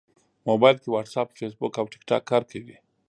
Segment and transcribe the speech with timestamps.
[0.47, 2.75] موبایل کې واټساپ، فېسبوک او ټېکټاک کار کوي.